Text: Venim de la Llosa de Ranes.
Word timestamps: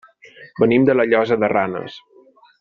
Venim 0.63 0.87
de 0.89 0.95
la 0.97 1.05
Llosa 1.11 1.39
de 1.45 1.51
Ranes. 1.55 2.01